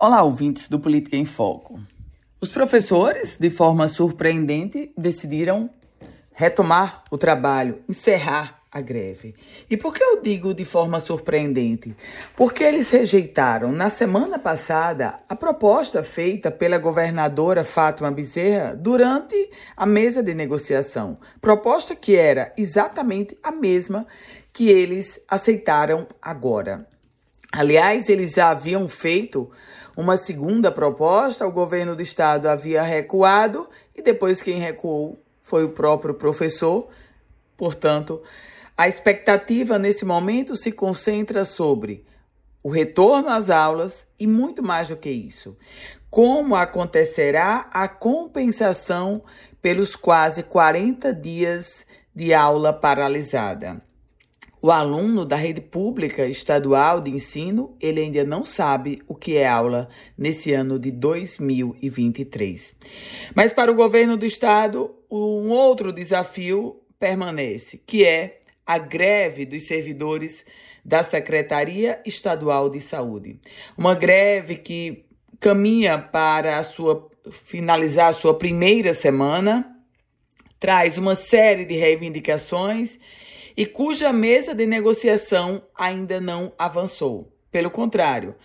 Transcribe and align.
Olá, 0.00 0.22
ouvintes 0.22 0.68
do 0.68 0.78
Política 0.78 1.16
em 1.16 1.24
Foco. 1.24 1.80
Os 2.40 2.50
professores, 2.50 3.36
de 3.36 3.50
forma 3.50 3.88
surpreendente, 3.88 4.92
decidiram 4.96 5.68
retomar 6.30 7.02
o 7.10 7.18
trabalho, 7.18 7.82
encerrar 7.88 8.62
a 8.70 8.80
greve. 8.80 9.34
E 9.68 9.76
por 9.76 9.92
que 9.92 10.00
eu 10.00 10.22
digo 10.22 10.54
de 10.54 10.64
forma 10.64 11.00
surpreendente? 11.00 11.96
Porque 12.36 12.62
eles 12.62 12.88
rejeitaram 12.90 13.72
na 13.72 13.90
semana 13.90 14.38
passada 14.38 15.18
a 15.28 15.34
proposta 15.34 16.00
feita 16.00 16.48
pela 16.48 16.78
governadora 16.78 17.64
Fátima 17.64 18.12
Bezerra 18.12 18.76
durante 18.76 19.50
a 19.76 19.84
mesa 19.84 20.22
de 20.22 20.32
negociação. 20.32 21.18
Proposta 21.40 21.96
que 21.96 22.14
era 22.14 22.52
exatamente 22.56 23.36
a 23.42 23.50
mesma 23.50 24.06
que 24.52 24.68
eles 24.68 25.20
aceitaram 25.28 26.06
agora. 26.22 26.86
Aliás, 27.52 28.08
eles 28.08 28.32
já 28.32 28.50
haviam 28.50 28.86
feito 28.86 29.50
uma 29.96 30.16
segunda 30.16 30.70
proposta, 30.70 31.46
o 31.46 31.52
governo 31.52 31.96
do 31.96 32.02
estado 32.02 32.46
havia 32.46 32.82
recuado 32.82 33.68
e 33.96 34.02
depois 34.02 34.42
quem 34.42 34.58
recuou 34.58 35.18
foi 35.42 35.64
o 35.64 35.72
próprio 35.72 36.14
professor. 36.14 36.88
Portanto, 37.56 38.22
a 38.76 38.86
expectativa 38.86 39.78
nesse 39.78 40.04
momento 40.04 40.54
se 40.54 40.70
concentra 40.70 41.44
sobre 41.44 42.04
o 42.62 42.68
retorno 42.68 43.28
às 43.28 43.48
aulas 43.48 44.06
e 44.18 44.26
muito 44.26 44.62
mais 44.62 44.88
do 44.88 44.96
que 44.96 45.10
isso. 45.10 45.56
Como 46.10 46.54
acontecerá 46.54 47.68
a 47.72 47.88
compensação 47.88 49.24
pelos 49.60 49.96
quase 49.96 50.42
40 50.42 51.12
dias 51.12 51.84
de 52.14 52.34
aula 52.34 52.72
paralisada? 52.72 53.87
O 54.60 54.72
aluno 54.72 55.24
da 55.24 55.36
rede 55.36 55.60
pública 55.60 56.26
estadual 56.26 57.00
de 57.00 57.10
ensino, 57.10 57.76
ele 57.80 58.00
ainda 58.00 58.24
não 58.24 58.44
sabe 58.44 59.00
o 59.06 59.14
que 59.14 59.36
é 59.36 59.46
aula 59.46 59.88
nesse 60.16 60.52
ano 60.52 60.78
de 60.78 60.90
2023. 60.90 62.74
Mas 63.34 63.52
para 63.52 63.70
o 63.70 63.74
governo 63.74 64.16
do 64.16 64.26
estado, 64.26 64.96
um 65.08 65.50
outro 65.50 65.92
desafio 65.92 66.82
permanece, 66.98 67.80
que 67.86 68.04
é 68.04 68.40
a 68.66 68.78
greve 68.78 69.46
dos 69.46 69.62
servidores 69.62 70.44
da 70.84 71.04
Secretaria 71.04 72.00
Estadual 72.04 72.68
de 72.68 72.80
Saúde. 72.80 73.38
Uma 73.76 73.94
greve 73.94 74.56
que 74.56 75.04
caminha 75.38 75.98
para 75.98 76.58
a 76.58 76.64
sua 76.64 77.08
finalizar 77.30 78.08
a 78.08 78.12
sua 78.12 78.38
primeira 78.38 78.94
semana, 78.94 79.76
traz 80.58 80.96
uma 80.98 81.14
série 81.14 81.64
de 81.64 81.74
reivindicações 81.76 82.98
e 83.58 83.66
cuja 83.66 84.12
mesa 84.12 84.54
de 84.54 84.64
negociação 84.66 85.60
ainda 85.76 86.20
não 86.20 86.52
avançou. 86.56 87.36
Pelo 87.50 87.72
contrário, 87.72 88.36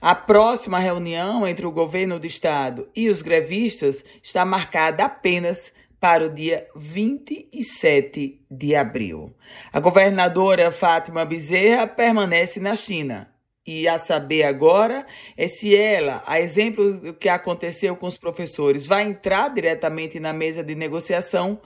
a 0.00 0.14
próxima 0.14 0.78
reunião 0.78 1.46
entre 1.46 1.66
o 1.66 1.70
governo 1.70 2.18
do 2.18 2.26
estado 2.26 2.88
e 2.96 3.10
os 3.10 3.20
grevistas 3.20 4.02
está 4.22 4.46
marcada 4.46 5.04
apenas 5.04 5.70
para 6.00 6.24
o 6.24 6.34
dia 6.34 6.66
27 6.74 8.40
de 8.50 8.74
abril. 8.74 9.36
A 9.70 9.78
governadora 9.78 10.72
Fátima 10.72 11.22
Bezerra 11.26 11.86
permanece 11.86 12.58
na 12.58 12.74
China. 12.74 13.30
E 13.66 13.86
a 13.86 13.98
saber 13.98 14.44
agora 14.44 15.06
é 15.36 15.48
se 15.48 15.76
ela, 15.76 16.22
a 16.26 16.40
exemplo 16.40 16.98
do 16.98 17.12
que 17.12 17.28
aconteceu 17.28 17.94
com 17.94 18.06
os 18.06 18.16
professores, 18.16 18.86
vai 18.86 19.02
entrar 19.02 19.50
diretamente 19.50 20.18
na 20.18 20.32
mesa 20.32 20.64
de 20.64 20.74
negociação 20.74 21.60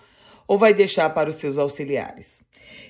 ou 0.44 0.58
vai 0.58 0.74
deixar 0.74 1.10
para 1.10 1.30
os 1.30 1.36
seus 1.36 1.56
auxiliares. 1.56 2.36